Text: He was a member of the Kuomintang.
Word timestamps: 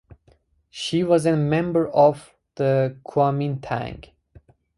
He 0.71 1.03
was 1.03 1.27
a 1.27 1.37
member 1.37 1.87
of 1.87 2.33
the 2.55 2.97
Kuomintang. 3.05 4.09